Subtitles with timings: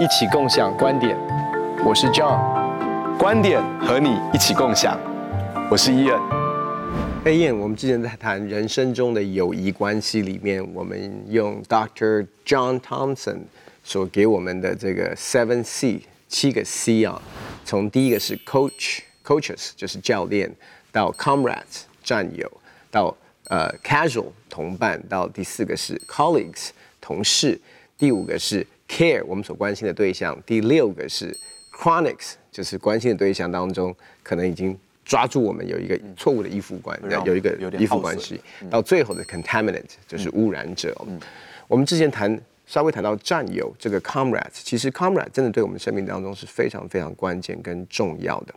[0.00, 1.14] 一起共享观点，
[1.84, 4.98] 我是 John，观点和你一起共享，
[5.70, 6.18] 我是 Ian。
[7.22, 12.26] hey Ian，我们之前在谈人生中的友谊关系里面，我们用 Dr.
[12.46, 13.40] John Thompson
[13.84, 17.20] 所给我们的这个 Seven C 七个 C 啊，
[17.66, 20.50] 从第一个是 Coach Coaches 就是教练，
[20.90, 22.50] 到 Comrades 战友，
[22.90, 23.14] 到
[23.48, 26.70] 呃 Casual 同伴，到第四个是 Colleagues
[27.02, 27.60] 同事，
[27.98, 31.34] 第五个是 Care 我们所关心的对象，第六个是
[31.72, 33.94] Chronics 就是关心的对象当中
[34.24, 40.92] 可能已经抓住我们有一个错误的依附关，嗯、有一个依附关系，到最后的 Contaminant 就是污染者。
[41.68, 42.38] 我们之前谈。
[42.66, 48.54] 稍微谈到战友这个 comrades，其实 comrade 真的对我们生命当中是非常非常关键跟重要的。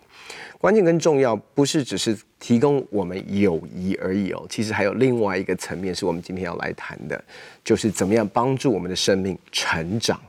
[0.59, 7.19] 关键跟重要不是只是提供我们友谊而已哦，其实还有另外一个层面是我们今天要来谈的，
[7.63, 10.21] 就是怎么样帮助我们的生命成长，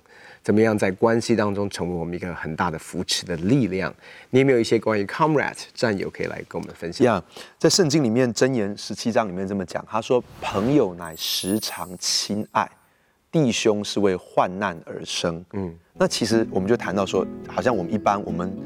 [0.44, 3.92] 怎么样在关系当中成为我们一个很大的扶持的力量。
[4.28, 7.06] 你有没有一些关于 comrade 战友可以来跟我们分享？
[7.06, 12.70] 呀，yeah, 在圣经里面箴言十七章里面这么讲，他说：“朋友乃时常亲爱。”
[13.32, 18.56] 弟兄是为患难而生，嗯，那其实我们就谈到说，好像我们一般我们，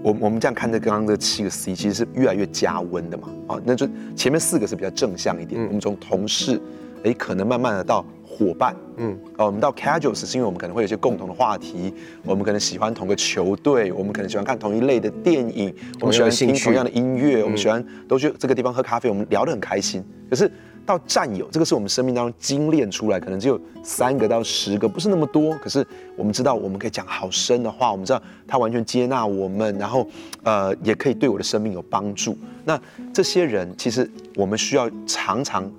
[0.00, 6.62] 我我们这样看这刚刚这七个 C，其实是越来越加温的嘛，啊，那就前面四个是比较正向一点，嗯、我们从同事，
[7.02, 11.92] 哎，可能慢慢的到伙伴，嗯，哦，我们到 casuals 是因为我们可能会有一些共同的话题，
[12.24, 20.50] 我们可能喜欢同个球队，我们可能喜欢看同一类的电影，我们喜欢听同样的音乐，嗯、我们喜欢都去这个地方喝咖啡，我们聊得很开心，可是。
[20.84, 25.54] 到战友，这个是我们生命当中精炼出来，可能只有三个到十个，不是那么多。
[25.58, 30.04] 可是我们知道，我们可以讲好深的话，我们知道他完全接纳我们，然后
[30.42, 32.36] 呃，也可以对我的生命有帮助。
[32.64, 32.76] 那
[33.12, 35.70] 这些人，其实我们需要常常，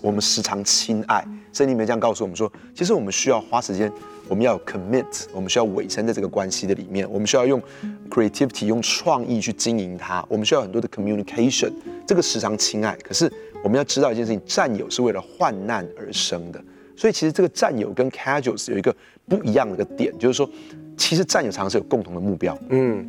[0.00, 1.22] 我们时常亲爱。
[1.52, 3.92] 圣经里面这样告诉我们说，其实我们需要花时间，
[4.28, 7.62] 我们要 commit，我们需要委身在这个关系的里面，我们需要用
[8.08, 10.24] creativity，用创意去经营它。
[10.28, 11.72] 我们需要很多的 communication，
[12.06, 12.96] 这个时常亲爱。
[13.02, 13.30] 可是。
[13.62, 16.58] 我们要知道一件事情，战友是为了患难而生的，
[16.96, 18.90] 所以其实这个战友跟 casuals 有一个
[19.28, 20.48] 不一样的一个点，就是说，
[20.96, 22.58] 其实战友常常是有共同的目标。
[22.70, 23.06] 嗯，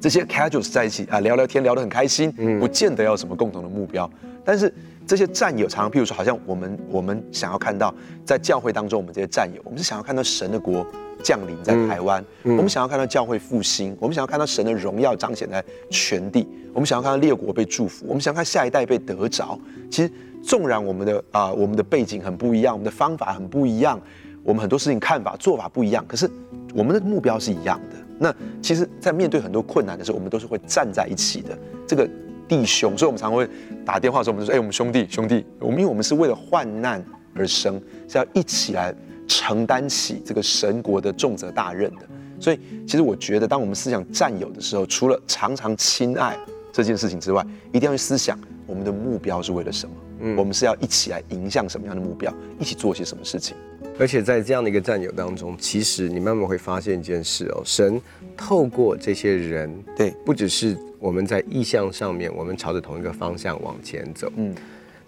[0.00, 4.10] 这些 casuals 在一起啊聊聊天聊得很开心，嗯，不见得要有什么共同的目标。
[4.42, 4.72] 但是
[5.10, 7.92] 这些战友常常，譬如说，好像我们我们想要看到
[8.24, 10.86] 在教会当中，我们这些战友，我们是想要看到神的国
[11.20, 19.58] 降临在台湾，嗯嗯、我们想要看到教会复兴，我们想要看到神的荣耀彰显在全地，我们想要看到列国被祝福，我们想要看下一代被得着。
[19.90, 20.08] 其实，
[20.44, 24.00] 纵然我们的啊、呃，我们的背景很不一样，我们的方法很不一样，
[24.44, 26.30] 我们很多事情看法做法不一样，可是
[26.72, 27.96] 我们的目标是一样的。
[28.16, 28.32] 那
[28.62, 31.58] 其实，在面对很多困难的时候，我们都是会站在一起的。
[31.84, 32.08] 这个
[32.50, 33.48] 弟兄，所以我们常常会
[33.86, 37.02] 打电话的时候，我们就说：“哎，我们兄弟，兄弟，我们因为我们是为了患难
[37.34, 38.92] 而生，是要一起来。”
[39.32, 42.00] 承担起这个神国的重责大任的，
[42.40, 46.36] 所以其实我觉得，当我们思想战友的时候，除了常常亲爱
[46.72, 48.36] 这件事情之外，一定要去思想
[48.66, 49.94] 我们的目标是为了什么？
[50.22, 52.34] 嗯，我们是要一起来迎向什么样的目标？
[52.58, 53.56] 一起做些什么事情？
[54.00, 58.02] 而且在这样的一个战友当中，其实你慢慢会发现一件事哦，神
[58.36, 64.54] 透过这些人，对，不只是我们在意向上面，我们朝着同一个方向往前走，嗯。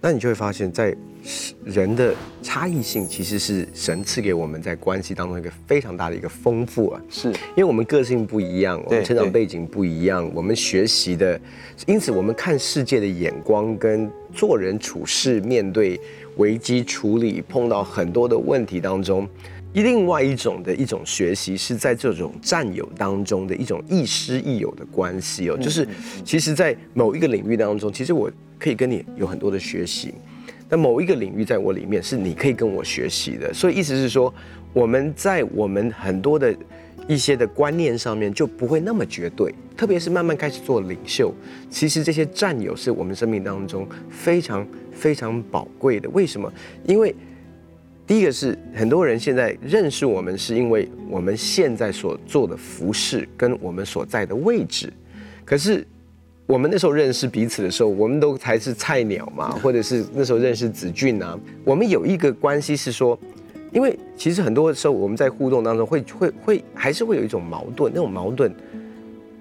[0.04, 0.92] 那你就会发现，在
[1.64, 7.00] 人的差异性，其实是神赐给我们在关系当中一个非常大的一个丰富啊。
[7.08, 11.40] 是，因为我们个性不一样，我们成长背景不一样，我们学习的，
[11.86, 16.00] 因此我们看世界的眼光跟做人处事、面对
[16.36, 19.28] 危机处理、碰到很多的问题当中，
[19.80, 25.88] 另外一种的一种学习是在这种战友当中的一种亦师亦友的关系哦，就是
[26.24, 28.30] 其实，在某一个领域当中，其实我。
[28.62, 30.14] 可以跟你有很多的学习，
[30.68, 34.32] 但某一个领域在我里面是你可以跟我学习的，所以意思是说，
[34.72, 36.54] 我们在我们很多的
[37.08, 41.34] 一些的观念上面就不会那么绝对，特别是慢慢开始做领袖，
[41.68, 46.08] 其实这些战友是我们生命当中非常非常宝贵的。
[46.10, 46.48] 为什么？
[46.86, 47.12] 因为
[48.12, 54.92] 第一个是很多人现在认识我们，是因为我们现在所做的服饰跟我们所在的位置，
[55.46, 55.82] 可是。
[56.44, 61.38] 我们那时候认识彼此的时候，我们都才是菜鸟嘛， 或者是那时候认识子俊啊。
[61.64, 63.18] 我们有一个关系是说，
[63.72, 68.52] 因为其实很多时候我们在互动当中会会会还是会有一种矛盾，那种矛盾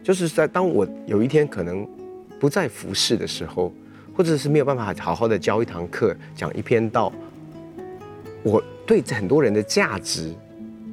[0.01, 1.85] 就是在当我有一天可能
[2.39, 3.73] 不再服饰的时候，
[4.15, 7.11] 或者是没有办法好好的教一堂课、讲一篇道，
[8.43, 10.33] 我对很多人的价值。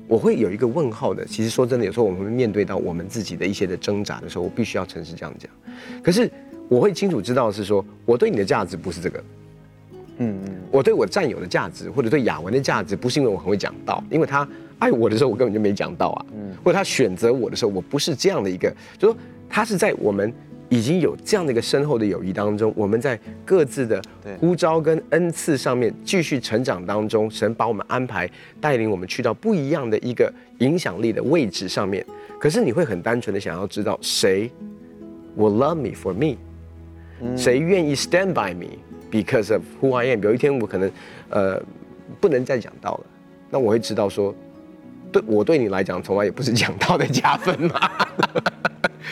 [0.06, 1.22] 我会有一个问号的。
[1.26, 5.50] 其实说真的，有时候我们会面对到我们自己的一些的挣扎的时候，我必须要诚实这样讲。
[6.02, 6.30] 可是
[6.66, 9.22] 我会清楚知道是说，我对你的价值不是这个。
[10.16, 10.54] 嗯嗯。
[10.70, 14.48] 我对我战友的价值，或者对雅文的价值，不是因为我很会讲道，因为他
[14.78, 16.26] 爱我的时候，我根本就没讲到啊。
[16.32, 20.32] 嗯，或者他选择我的时候，我不是这样的一个，就说他是在我们
[20.68, 24.02] 已经有这样的一个深厚的友谊当中，我们在各自的
[24.38, 28.30] 呼召跟恩赐上面继续成长当中，神把我们安排
[28.60, 32.04] 带领我们去到不一样的一个影响力的位置上面。
[32.38, 34.50] 可是你会很单纯的想要知道谁
[35.36, 36.36] will love me for me，
[37.36, 38.76] 谁愿意 stand by me
[39.10, 40.22] because of who I am。
[40.22, 40.90] 有一天我可能
[41.30, 41.62] 呃
[42.20, 43.06] 不能再讲道了，
[43.50, 44.34] 那我会知道说，
[45.10, 47.90] 对我对你来讲从来也不是讲道的加分嘛。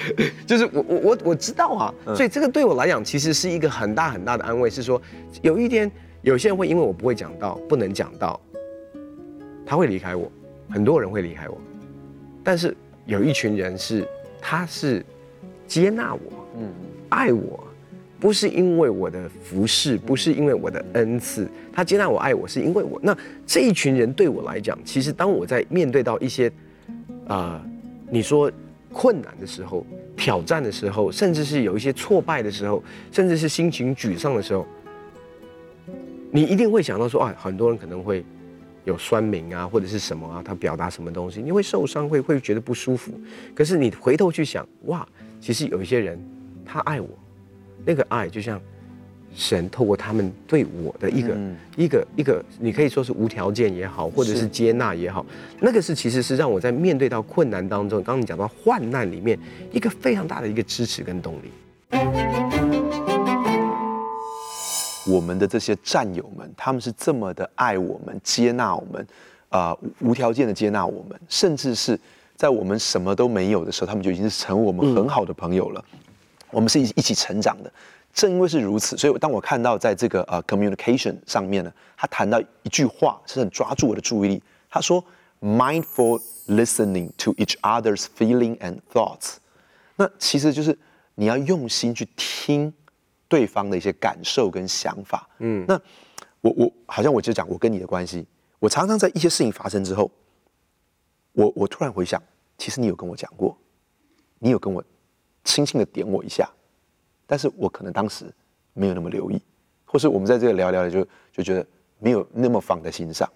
[0.47, 5.01] 就是我我我我知道啊，所以这个对我来讲其实是一个很大很大的安慰，是说
[5.43, 5.91] 有一天
[6.23, 8.41] 有些人会因为我不会讲到，不能讲到，
[9.65, 10.31] 他会离开我，
[10.69, 11.59] 很多人会离开我，
[12.45, 12.77] 但是
[13.07, 14.07] 有一群人是
[14.41, 15.05] 他是
[15.67, 16.21] 接纳我，
[16.59, 16.69] 嗯，
[17.09, 17.67] 爱我，
[18.21, 23.01] 不是因为我的服饰，不是因为我的恩赐，他接纳我爱我是因为我。
[23.03, 23.17] 那
[23.47, 26.49] 这一群人对我来讲，其实当我在面对到一些
[27.27, 27.71] 啊、呃，
[28.11, 28.51] 你说。
[28.99, 29.85] 困难的时候，
[30.17, 32.83] 挑战的时候，甚至是有一些挫败的时候，
[33.13, 34.67] 甚至是心情沮丧的时候，
[36.31, 38.25] 你一定会想到说啊，很多人可能会
[38.85, 43.13] 有酸鸣啊，或者是什么啊，他表达什么东西，你会受伤，会会觉得不舒服。
[43.55, 45.07] 可是你回头去想，哇，
[45.41, 46.19] 其实有一些人
[46.65, 47.09] 他爱我，
[47.85, 48.59] 那个爱就像。
[49.37, 55.25] 神透过他们对我的一个、嗯、一个一个，你可以说是无条件也好，或者是接纳也好，
[55.61, 59.39] 那个是其实是让我在面对到困难当中，刚刚你讲到患难里面，
[59.71, 61.53] 一个非常大的一个支持跟动力。
[65.07, 69.07] 我们的这些战友们，他们是这么的爱我们，接纳我们，
[69.51, 71.99] 啊、呃，无条件的接纳我们，甚至是
[72.35, 75.85] 在我们什么都没有的时候，他们就已经是成为我们很好的朋友了。
[75.93, 75.99] 嗯、
[76.53, 77.71] 我们是一一起成长的。
[78.17, 84.43] 正因为是如此，所以当我看到在这个呃 communication 上面呢，他谈到一句话是很抓住我的注意力。
[84.71, 85.05] 他说
[85.43, 89.35] ，mindful listening to each other's feeling and thoughts。
[89.97, 90.77] 那其实就是
[91.17, 92.73] 你要用心去听
[93.29, 95.29] 对方的一些感受跟想法。
[95.41, 95.79] 嗯，那
[96.41, 98.27] 我我好像我就讲我跟你的关系，
[98.59, 100.11] 我常常在一些事情发生之后，
[101.33, 102.23] 我我突然回想，
[102.57, 103.59] 其实你有跟我讲过，
[104.39, 104.83] 你有跟我
[105.45, 106.51] 轻轻的点我一下。
[107.27, 108.25] 但是我可能当时
[108.73, 109.41] 没有那么留意，
[109.85, 111.67] 或是我们在这个聊聊的就就觉得
[111.99, 113.29] 没有那么放在心上。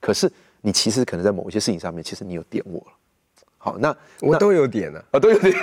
[0.00, 0.30] 可是
[0.60, 2.92] 你其实可能在某一些事情上面，其实你有点我了。
[3.58, 5.54] 好，那我都有点了啊，哦，都有点。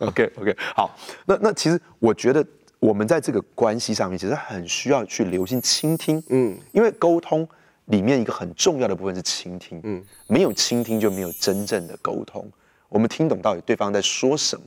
[0.00, 2.44] OK OK，好，那那其实我觉得
[2.78, 6.22] 我们在这个关系上面，其实很需要去留心倾听。
[6.28, 7.48] 嗯，因为沟通
[7.86, 9.80] 里面一个很重要的部分是倾听。
[9.84, 12.50] 嗯，没有倾听就没有真正的沟通。
[12.88, 14.64] 我们听懂到底对方在说什么。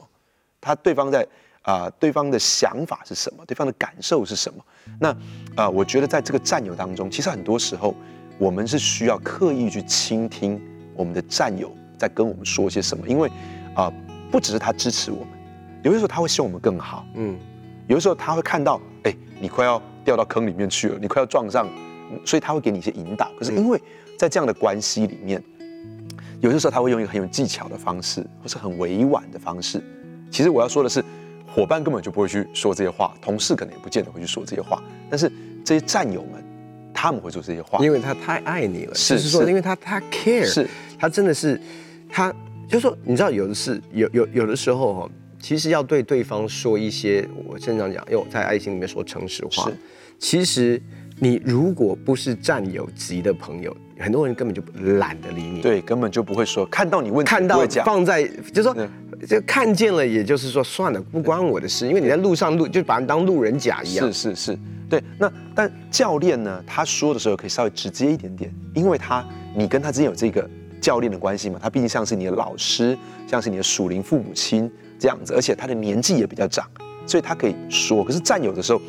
[0.59, 1.21] 他对方在
[1.61, 3.45] 啊、呃，对方的想法是什么？
[3.45, 4.63] 对方的感受是什么？
[4.99, 7.93] 那啊、呃，我觉得在这个战友当中，其实很多时候
[8.37, 10.61] 我们是需要刻意去倾听
[10.95, 13.27] 我们的战友在跟我们说些什么，因为
[13.75, 13.93] 啊、呃，
[14.31, 15.27] 不只是他支持我们，
[15.83, 17.37] 有的时候他会希望我们更好，嗯，
[17.87, 21.67] 有的时候他会看到，哎，你快要掉到坑里面去了，你快要撞上，
[22.25, 23.29] 所以他会给你一些引导。
[23.37, 23.81] 可是因为
[24.17, 25.43] 在这样的关系里面，
[26.39, 29.83] 有的时候他会用一个很有技巧的方式，或是很委婉的方式。
[30.29, 31.03] 其实我要说的是，
[31.47, 35.31] 伙伴根本就不会去说这些话，同事可能也不见得会去说这些话，但是
[35.65, 36.43] 这些战友们，
[36.93, 38.93] 他们会说这些话，因为他太爱你了。
[38.93, 40.67] 是，是说，因为他他 care，是，
[40.99, 41.59] 他真的是，
[42.09, 42.31] 他
[42.67, 49.77] 就是说，你知道，有的是有有有的时候哈，其实要对对方说一些，我经常讲，因为我在爱情里面说诚实话，是，
[50.19, 50.81] 其实
[51.19, 54.61] 你如果不是战友级的朋友，很多人根本就
[54.99, 58.75] 懒得理你，对，根本就不会说，看到你问题看到放在，就是说。
[59.25, 64.05] 就看见了，也就是说算了，不关我的事，因为你在路上路就把人当路人甲一样。
[64.13, 64.59] 是是是，
[64.89, 65.01] 对。
[65.17, 66.63] 那但教练呢？
[66.67, 70.47] 他说的时候可以稍微直接一点点，因为他你跟他之间有这个
[70.79, 76.69] 教练的关系嘛，他毕竟像是你的老师，像是你的属灵父母亲这样子，而且他的年纪也比较长，
[77.07, 78.03] 所以他可以说。
[78.03, 78.79] 可是战友的时候，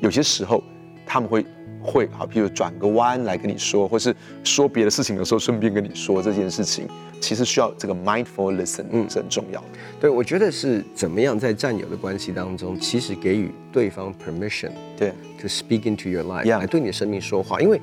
[0.00, 0.62] 有些时候
[1.06, 1.46] 他们会。
[1.78, 6.88] 会好，譬如转个弯来跟你说，或是说别的事情的时候，顺便跟你说这件事情，
[7.20, 9.66] 其实需要这个 mindful listen，嗯，是很重要的。
[10.00, 17.60] 对，我觉得是怎么样在战友的关系当中，其实给予对方 permission，对，to speak into your life，来对你的生命说话。
[17.60, 17.80] 因为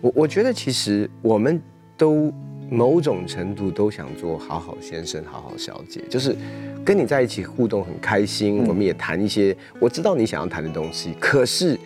[0.00, 1.60] 我我觉得其实我们
[1.96, 2.32] 都
[2.70, 6.36] 某种程度都想做好好先生、好好小姐，就是
[6.84, 11.76] 跟你在一起互动很开心，我们也谈一些我知道你想要谈的东西，可是。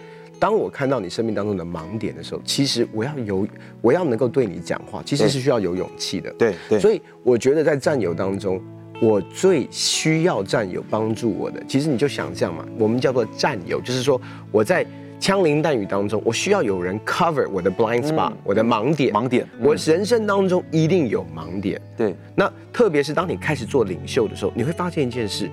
[0.45, 3.49] 当我看到你生命当中的盲点的时候，其实我要有，
[3.81, 6.31] 我要能够对你讲话，其实是需要有勇气的。
[6.35, 6.79] 对对。
[6.79, 8.63] 所以我觉得在战友当中，
[9.01, 14.21] 我最需要战友帮助我的，其实你就想象嘛，我们叫做战友，就是说
[14.53, 14.87] 我在
[15.19, 19.15] 枪林弹雨当中，我需要有人 cover 我的 blind spot，、嗯、我的盲点。
[19.15, 21.81] 盲点，我人生当中一定有盲点。
[21.97, 25.49] 对，那特别是当你开始做领袖的时候，你会发现一件事，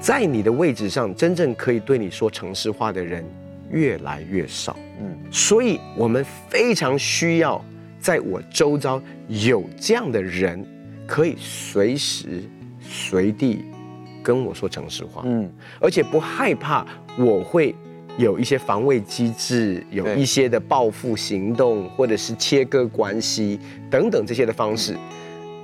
[0.00, 3.24] 在你的位置上，真正可以对你说城市话的人
[3.72, 4.76] 越来越少。
[5.00, 7.64] 嗯，所以我们非常需要
[7.98, 10.64] 在我周遭有这样的人，
[11.06, 12.44] 可以随时
[12.80, 13.64] 随地。
[14.24, 15.50] 跟我说诚实话，嗯，
[15.80, 16.86] 而且不害怕
[17.18, 17.74] 我会
[18.16, 23.58] 有一些防卫机制，有一些的报复行动，或者是切割关系
[23.90, 24.96] 等等这些的方式。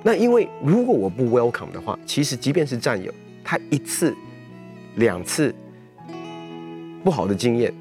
[0.03, 4.13] 那因为如果我不 welcome 的话，其实即便是战友，他一次、
[4.97, 5.55] 两次
[7.05, 7.73] 不好的经验，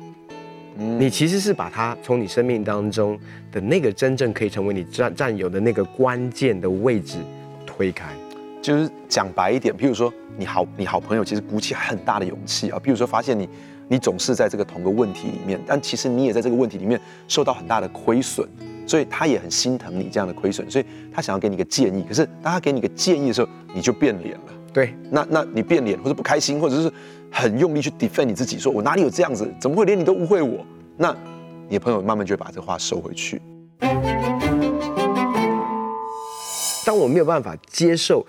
[0.77, 3.17] 你其实是把他从你生命当中
[3.51, 7.17] 的那个真正可以成为你占占有的那个关键的位置
[7.65, 8.09] 推开。
[8.61, 12.77] 就是讲白一点，譬如说你好，你好朋友其实鼓起很大的勇气啊。
[12.77, 13.47] 譬如说发现你，
[13.87, 18.45] 你总是在这个同个问题里面，但其实你也在这个问题里面受到很大的亏损，
[18.85, 22.03] 所以他也很心疼你这样的亏损，所以他想要给你一个建议。
[22.07, 24.53] 可是当他给你一个建议的时候，你就变脸了。
[24.73, 26.91] 对，那那你变脸或者不开心，或者是
[27.31, 30.65] 很用力去 defend 你自己，说我哪里有这样子，怎么会连你都误会我？
[30.97, 31.15] 那
[31.67, 33.41] 你的朋友慢慢就会把这话收回去。
[36.85, 38.25] 当我没有办法接受。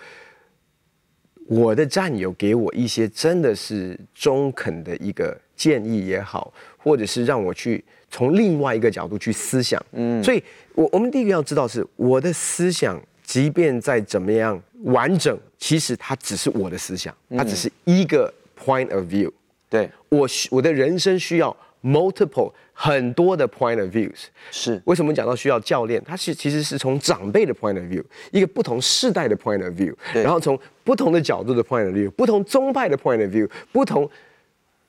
[1.51, 18.31] 我的战友给我一些真的是中肯的一个建议也好，或者是让我去从另外一个角度去思想，嗯，所以我我们第一个要知道是我的思想，即便再怎么样完整，其实它只是我的思想，它只是一个
[18.69, 19.31] point of view，
[19.71, 22.53] 对，我需我的人生需要 multiple。
[22.81, 26.01] 很多的 point of views 是为什么讲到需要教练？
[26.07, 34.09] 他是其实是从长辈的 point of view，一个不同世代的 point of view，然后从不同的角度的 point of view，不同宗派的 point of view，不同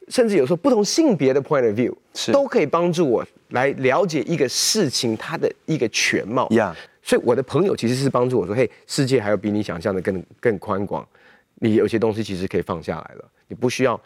[0.09, 6.48] 甚至有时候不同性别的 point of view，是都可以帮助我来了解一个事情它的一个全貌。
[6.50, 6.75] Yeah.
[7.01, 11.07] 所以我的朋友其实是帮助我说：“嘿，世界还有比你想象的更更宽广，
[11.59, 13.99] 你有些东西其实可以放下来了，你不需要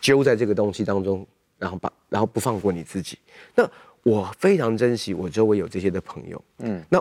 [0.00, 1.26] 揪在这个东西当中。”
[1.62, 3.16] 然后把，然后不放过你自己。
[3.54, 3.64] 那
[4.02, 6.44] 我非常珍惜我周围有这些的朋友。
[6.58, 7.00] 嗯，那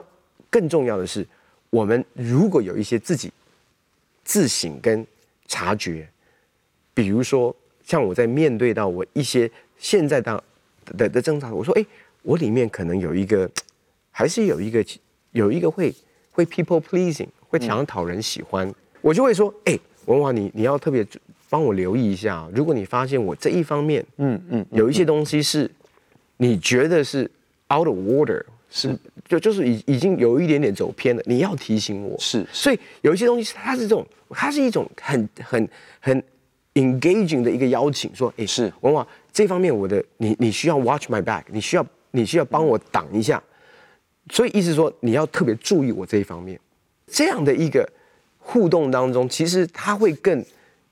[0.52, 1.28] 更重要的是，
[1.72, 3.34] 我们如果有一些自己
[4.24, 5.04] 自省跟
[5.48, 6.08] 察觉，
[6.94, 10.44] 比如说像我在面对到我一些现在的
[10.96, 11.84] 的的挣扎，我说，哎，
[12.22, 13.50] 我里面可能有一个，
[14.12, 14.86] 还是有一个
[15.32, 15.92] 有一个会
[16.30, 21.06] 会 people pleasing，会想讨人喜欢，嗯、我就会说，哎，文华，你你要特别。
[21.52, 25.70] 帮我留意一下，如果你发现我这一方面，嗯嗯，有一些东西是
[26.38, 27.30] 你觉得是
[27.68, 32.18] out of order，是就就是已已经有一点点走偏了，你要提醒我。
[32.18, 36.24] 是，所以有一些东西它是这种，它是一种很很很
[36.76, 43.44] engaging 的一个邀请，说，哎，是文华这方面我的你你需要 watch my back，你需要你需要帮我挡一下，
[44.32, 46.58] 所以意思说你要特别注意我这一方面，
[47.08, 47.86] 这样的一个
[48.52, 50.44] 互动当中，其实他会更。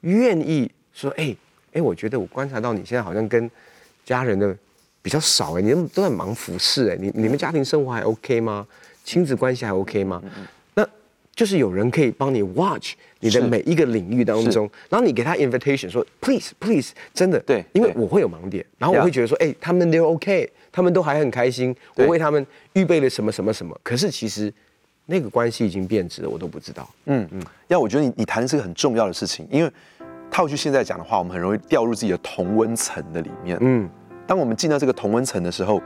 [0.01, 3.51] 愿意说，哎、欸，哎、欸，我觉得我观察到你现在好像跟
[4.05, 4.55] 家人的
[5.01, 8.65] 比较少，哎，你们都在忙服饰，哎，你你们家庭生活还 OK 吗？
[9.03, 10.23] 亲子关系还 OK 吗？
[10.75, 10.87] 那
[11.35, 24.49] 就是有人可以帮你 watch 你的每一个领域当中，然后你给他 invitation 说 please please，真的，对，因为我会有盲点，然后我会觉得说，哎、欸，他们都 OK，他们都还很开心，我为他们预备了什么什么什么，可是其实
[25.09, 26.87] 那个关系已经变质了，我都不知道。
[27.05, 29.71] 嗯嗯，要我觉得你你谈的是个很重要的事情，因为。
[30.31, 33.57] 套句现在讲的话，我们很容易掉入自己的同温层的里面。
[33.61, 33.89] 嗯，
[34.27, 35.77] 当我们进到这个同温层的时候，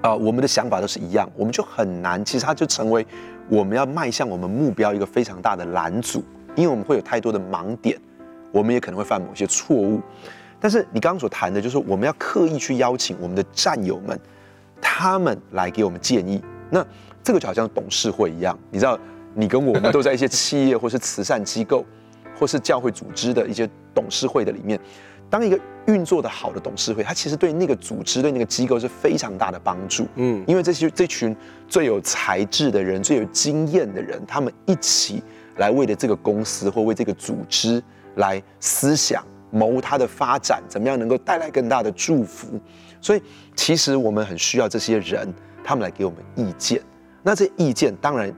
[0.00, 3.06] 啊、呃，我们的想法都是一样，我们就很难，其实它就成为
[3.50, 6.24] 我们要迈向我们目标一个非常大的拦阻，
[6.56, 8.00] 因为我们会有太多的盲点，
[8.52, 10.00] 我们也可能会犯某些错误。
[10.58, 14.18] 但是你刚刚所谈的，就是我们要刻意去邀请我们的战友们，
[14.80, 16.42] 他们来给我们建议。
[16.70, 16.82] 那
[17.22, 18.98] 这个就好像董事会一样，你知道，
[19.34, 21.84] 你跟我们都在一些企业或是慈善机构。
[22.34, 24.80] 或是教会组织的一些董事会的里面，
[25.30, 30.08] 当一个运作的好的董事会，它其实对那个组织、对那个机构是非常大的帮助。
[30.16, 31.36] 嗯，因为这些这群
[31.68, 35.22] 最有才智的人、最有经验的人，他们一起
[35.58, 37.80] 来为了这个公司或为这个组织
[38.16, 42.58] 来思想谋它的发展，怎么样能够带来更大的祝福。
[43.00, 43.22] 所以，
[43.54, 46.82] 其实我们很需要这些人，他们来给我们意见。
[47.22, 48.34] 那这意见当然，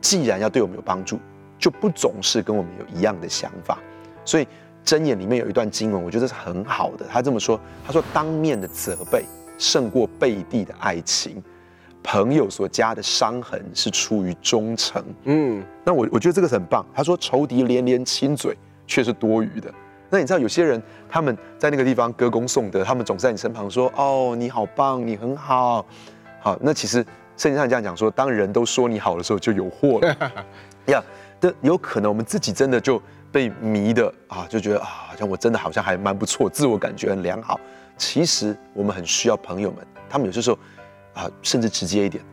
[0.00, 1.18] 既然要对我们有帮助。
[1.58, 3.78] 就不总是跟我们有一样的想法，
[4.26, 4.46] 所以
[4.84, 7.06] 箴言里面有一段经文，我觉得是很好的。
[7.10, 9.24] 他这么说：“他说当面的责备
[9.56, 11.42] 胜过背地的爱情，
[12.02, 16.84] 朋友所加的伤痕是出于忠诚。”嗯，那我我觉得这个很棒。
[16.94, 18.54] 他说仇敌连连亲嘴
[18.86, 19.72] 却是多余的，
[20.10, 25.86] 那你知道有些人他们在那个地方歌功颂德，他们总在你身旁说：“哦，你好棒，你很好。”
[26.38, 27.02] 好，那其实
[27.36, 30.16] 圣经上这样讲说，当人都说你好的时候，就有祸了。
[30.86, 31.02] 呀，
[31.40, 33.00] 的有可能我们自己真的就
[33.30, 37.60] 被迷的啊，就觉得啊，好像我真的好像还蛮不错，自我感觉很良好。
[37.98, 40.58] 其实我们很需要朋友们，他们有些时候
[41.14, 42.24] 啊，甚至直接一点，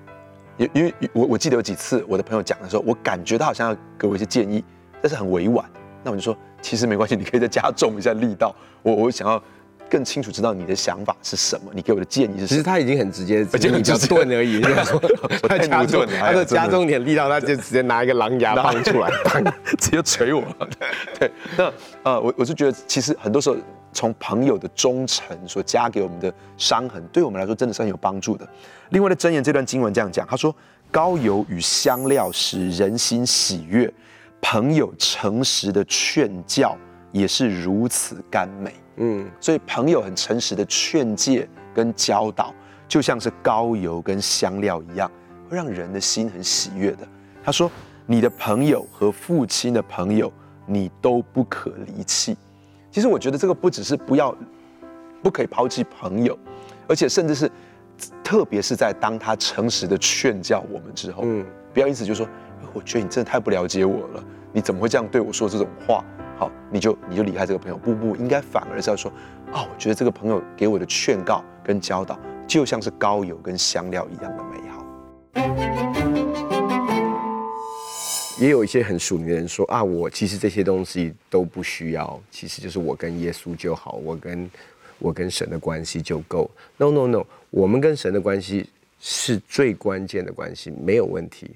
[0.58, 4.64] 因因为我我记得有几次我的朋友讲的时候，我感觉他好像要给我一些建议，
[5.02, 5.66] 但是很委婉。
[6.04, 8.54] 那我就说，其实没关系，你可以再加重一下力道。
[8.82, 9.42] 我我想要
[9.90, 12.48] 更清楚知道你的想法是什么，你给我的建议是什么。
[12.48, 14.62] 其实他已经很直接，而且你比较钝而已。
[15.42, 19.10] 我太加重，他说加重点力道，他就直接拿一个狼牙棒出来，
[19.78, 20.44] 直接捶我。
[21.20, 21.72] 对，那
[22.04, 23.56] 呃，我我是觉得，其实很多时候
[23.92, 28.48] 从朋友的忠诚所加给我们的伤痕，对我们来说真的是很有帮助的。
[28.90, 30.56] 另外的箴言这段经文这样讲，他说
[30.92, 33.92] ：“高油与香料使人心喜悦。”
[34.46, 36.78] 朋友诚实的劝教
[37.14, 42.54] 也是如此甘美，嗯，所以朋友很诚实的劝诫跟教导，
[42.88, 45.10] 就像是高油跟香料一样，
[45.50, 47.08] 会让人的心很喜悦的。
[47.44, 47.70] 他说
[48.06, 50.32] ：“你的朋友和父亲的朋友，
[50.66, 52.38] 你都不可离弃。”
[52.92, 54.36] 其实我觉得这个不只是不要，
[55.22, 56.38] 不可以抛弃朋友，
[56.88, 57.52] 而且甚至是，
[58.24, 62.28] 特别是在当他诚实的劝教我们之后，嗯，不要因此就说。
[62.74, 66.04] 我觉得你真的太不了解我了，你怎么会这样对我说这种话？
[66.72, 67.78] 你就你就离开这个朋友。
[67.78, 69.12] 不不，应该反而是要说，
[69.52, 74.86] 啊、哦，我觉得这个朋友给我的劝告跟教导，就像是膏油跟香料一样的美好。
[78.40, 84.50] 也有一些很属灵的人说啊，我其实这些东西都不需要，其实就是我跟耶稣就好，我跟
[85.00, 86.50] 我跟神的关系就够。
[86.78, 88.70] No No No，我们跟神的关系
[89.00, 91.52] 是最关键的关系，没有问题。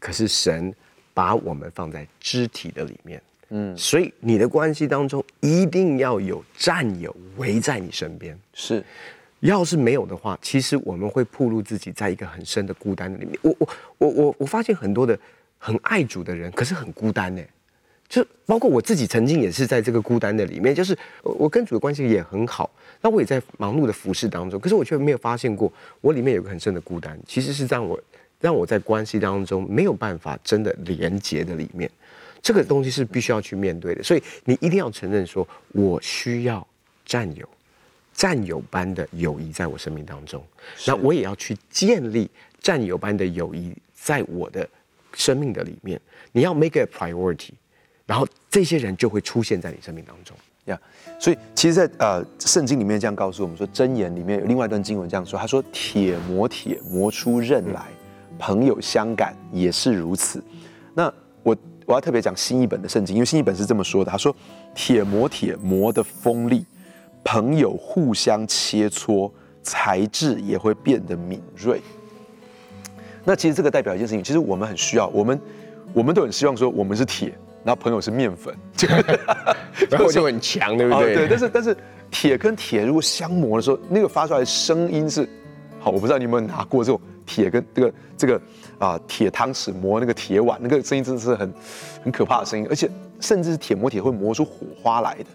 [0.00, 0.74] 可是神
[1.14, 3.22] 把我们放在肢体的里面，
[3.54, 8.38] 嗯，所以你的关系当中一定要有战友围在你身边。
[8.54, 8.82] 是，
[9.40, 13.38] 要是没有的话，其实我们会暴露自己在一个很深的孤单的里面。
[13.42, 15.18] 我我我我我发现很多的
[15.58, 17.42] 很爱主的人，可是很孤单呢。
[18.08, 22.70] 就包括我自己曾经也是在这个孤单的里面，就是我跟主的关系也很好，
[23.02, 28.02] 那我也在忙碌的服侍当中，可是我却没有发现过我里面有个很深的孤单，其实是让我。
[28.40, 31.88] 让我在关系当中没有办法真的连接的里面，
[32.42, 34.02] 这个东西是必须要去面对的。
[34.02, 36.66] 所以你一定要承认说，我需要
[37.06, 37.48] 占有，
[38.12, 40.44] 战友般的友谊在我生命当中。
[40.86, 42.28] 那我也要去建立
[42.60, 44.68] 战友般的友谊在我的
[45.14, 46.00] 生命的里面。
[46.32, 47.52] 你要 make a priority，
[48.04, 50.36] 然后这些人就会出现在你生命当中。
[50.66, 57.86] 呀，yeah, 所以其实在，在呃圣经里面这样告诉我们说，箴言里面有另外一段经文这样说，他说：“铁磨铁，磨出刃来。”
[58.38, 60.42] 朋友相感也是如此。
[60.94, 61.12] 那
[61.86, 64.34] 我我要特别讲新一本的圣经，因为新一本是这么说的：他说，
[64.74, 66.64] 铁磨铁磨的锋利，
[67.22, 69.30] 朋友互相切磋，
[69.62, 71.82] 才智也会变得敏锐。
[73.24, 75.38] 那其实这个代表一件事情，其实我们很需要，我们
[75.92, 78.56] 我们都很希望说我们是铁，然后朋友是面粉，
[79.90, 81.14] 然后就很强，对不对？
[81.14, 81.28] 对。
[81.28, 81.76] 但是但是
[82.10, 85.28] 铁跟铁如果相磨的时候，那个发出来的声音是
[85.78, 86.98] 好，我不知道你有没有拿过这种。
[87.26, 88.40] 铁跟这个这个
[88.78, 91.52] 啊铁汤匙磨那个铁碗，那个声音真的是很
[92.04, 95.26] 很可怕的声音，而且甚至是铁磨铁会磨出火花来的。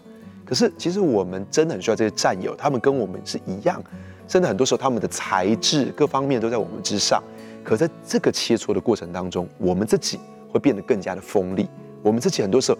[0.44, 3.82] 可是其实我们真的很需要这些战友，他们跟我们是一样，
[4.26, 7.22] 甚至很多时候他们的才智各方面都在我们之上。
[7.62, 10.18] 可在这个切磋的过程当中，我们自己
[10.50, 11.68] 会变得更加的锋利。
[12.02, 12.78] 我们自己很多时候，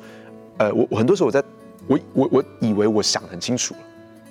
[0.56, 1.44] 呃，我我很多时候我在
[1.86, 3.80] 我我我以为我想很清楚了，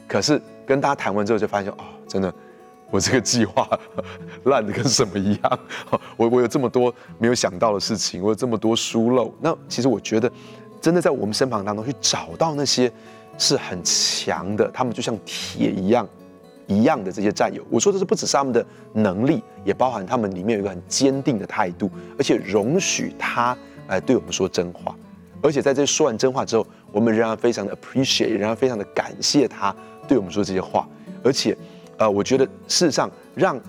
[0.08, 2.34] 可是跟大家谈完之后就发现哦，真的。
[2.90, 3.68] 我这个计划
[4.46, 5.60] 烂的跟什么一样？
[6.16, 9.34] 我我有这么多没有想到的事情，我有这么多疏漏。
[9.42, 10.32] 那其实我觉得，
[10.80, 12.90] 真的在我们身旁当中去找到那些
[13.38, 16.08] 是很强的，他们就像铁一样
[16.66, 17.62] 一样的这些战友。
[17.70, 23.58] 我说的是不只是他们的能力，也包含他们里面有一个很坚定的态度，而且容许他
[23.90, 24.96] 来对我们说真话。
[25.42, 29.76] 而且在这说完真话之后，我们仍然非常的 appreciate，仍然非常的感谢他
[30.08, 30.88] 对我们说这些话，
[31.22, 31.58] 而且。
[31.98, 33.60] 呃，我觉得事实上，让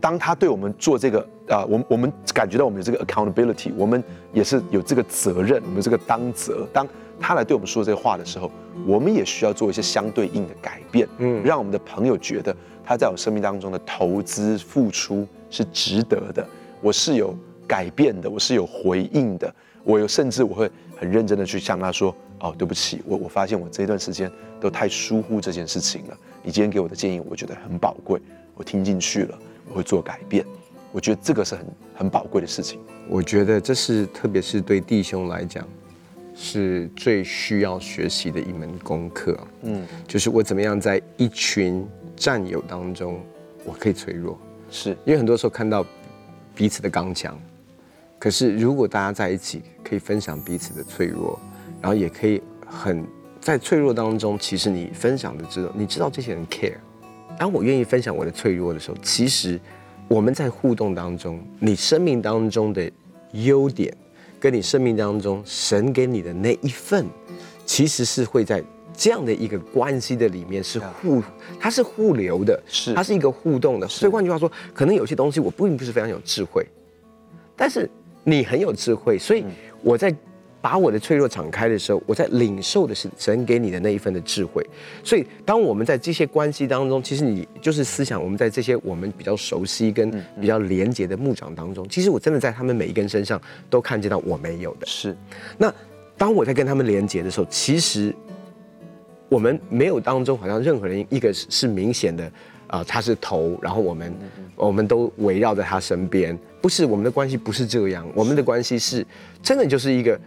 [0.00, 4.02] 当他对我们做这个，啊、呃，我们我们感觉到我们有这个 accountability，我们
[4.32, 6.66] 也是有这个责任，我们这个当责。
[6.72, 6.86] 当
[7.20, 8.50] 他来对我们说这个话的时候，
[8.86, 16.46] 我们也需要做一些相对应的改变，嗯，让我们的朋友觉得他在我生命当中的投资付出是值得的，
[16.80, 17.34] 我是有
[17.68, 19.54] 改变的，我是有回应的，
[19.84, 26.18] 我有甚至我会很认真的去向他说，哦，对不起，我我发现我这一段时间都太疏忽这件事情了。
[26.42, 28.20] 你今天给我的建议，我觉得很宝贵，
[28.54, 30.44] 我听进去了，我会做改变。
[30.92, 32.80] 我觉得这个是很很宝贵的事情。
[33.08, 35.66] 我觉得这是特别是对弟兄来讲，
[36.34, 39.38] 是最需要学习的一门功课。
[39.62, 43.20] 嗯，就是我怎么样在一群战友当中，
[43.64, 44.38] 我可以脆弱，
[44.70, 45.84] 是因为很多时候看到
[46.54, 47.38] 彼此的刚强，
[48.18, 51.38] 可是如果大家在一起，可以分享彼此的脆弱，
[51.80, 53.04] 然后也可以很
[53.40, 56.76] 在脆弱当中，其实你分享的知道，你知道这些人 care。
[57.38, 59.58] 当我愿意分享我的脆弱的时候，其实
[60.08, 62.90] 我们在互动当中，你生命当中的
[63.32, 63.96] 优点，
[64.38, 67.06] 跟你生命当中神给你的那一份，
[67.64, 68.62] 其实是会在
[68.92, 71.22] 这样的一个关系的里面是互，
[71.58, 73.88] 它是互流的，是它是一个互动的。
[73.88, 76.66] 所以换句话说，可能有些东西我并不是非常有智慧，
[77.56, 77.88] 但是
[78.22, 79.44] 你很有智慧，所以
[79.82, 80.14] 我在。
[80.62, 84.62] 把我的脆弱敞开的时候，我在领受的是神给你的那一份的智慧。
[85.02, 94.86] 所以，当我们在这些关系当中，其实你就是思想，我们在这些我们比较熟悉跟比较连结的牧长当中，其实我真的在他们每一个人身上都看见到我没有的。
[94.86, 95.16] 是。
[95.56, 95.72] 那
[96.18, 98.14] 当我在跟他们连结的时候，其实
[99.30, 102.30] 我们没有当中好像任何人一个是明显的
[102.66, 104.14] 啊，他是头，然后我们
[104.56, 106.38] 我们都围绕在他身边。
[106.60, 109.06] 不是，我们的关系不是这样，我们的关系是
[109.42, 110.20] 真的就是一个。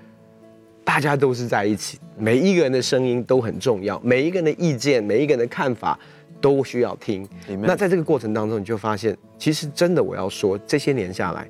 [0.83, 5.97] 大家都是在一起，每一个人的声音都很重要，每一个人的意见，每一个人的看法
[6.41, 7.27] 都需要听。
[7.61, 11.47] 那在这个过程当中，你就发现，其实真的我要说，这些年下来，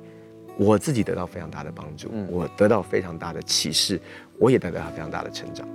[0.56, 4.00] 我自己得到非常大的帮助，我得到非常大的启示，
[4.38, 5.68] 我也得到非常大的成长。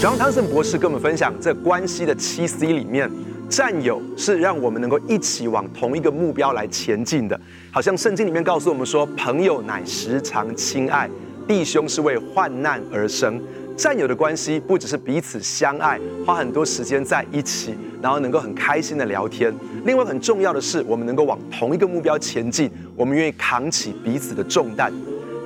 [0.00, 3.10] 庄汤胜博士跟我们分享，这关系的七 C 里面，
[3.50, 7.38] 战友是让我们能够一起往同一个目标来前进的。
[7.70, 11.06] 好像圣经里面告诉我们说，朋友乃时常亲爱，
[11.46, 13.38] 弟兄是为患难而生。
[13.76, 19.54] 战友的关系不只是彼此相爱，花很多时间在一起，然后能够很开心的聊天。
[19.84, 24.90] 另外很重要的是，我们能够往同一个目标前进，我们愿意扛起彼此的重担。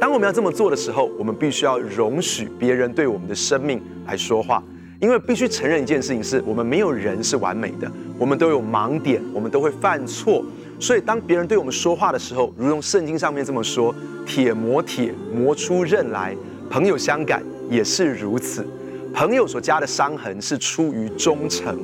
[0.01, 4.63] 当我们要这么做的时候，我们必须要容许别人对我们的生命来说话，
[5.01, 10.45] 因为必须承认一件事情是：我们没有人是完美的，我们都有盲点，我们都会犯错。
[10.79, 13.95] 所以，当别人对我们说话的时候，如同圣经上面这么说
[14.27, 16.35] ：“铁磨铁，磨出刃来；
[16.69, 18.67] 朋友相感也是如此。
[19.15, 21.79] 朋友所加的伤痕是出于忠诚。”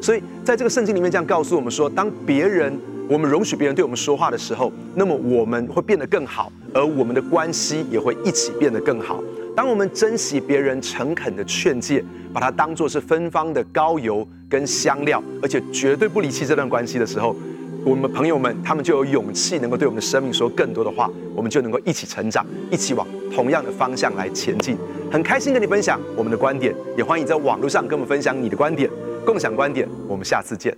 [0.00, 9.22] 所以，在这个圣经里面这样告诉我们说：当别人我们容许别人对我们说话的时候，那么我们会变得更好，而我们的关系也会一起变得更好。
[9.56, 17.34] 当我们珍惜别人诚恳的劝诫，把它当作是芬芳的膏油跟香料，而且绝对不离弃这段关系的时候，
[17.82, 24.76] 我们朋友们他们就有勇气能够对我们的生命说更多的话，我们就能够一起成长，一起往同样的方向来前进。
[25.10, 28.90] 很开心跟你分享我们的观点，也欢迎在网络上跟我们分享你的观点，
[29.24, 29.88] 共享观点。
[30.06, 30.76] 我们下次见。